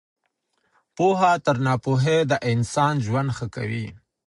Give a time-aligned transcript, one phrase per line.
[0.95, 3.87] پوهه تر ناپوهۍ د انسان ژوند ښه کوي.